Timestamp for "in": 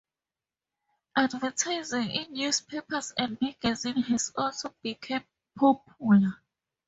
2.09-2.33